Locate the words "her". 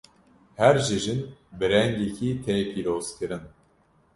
0.59-0.75